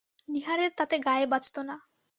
[0.27, 1.75] নীহারের তাতে গায়ে বাজত না।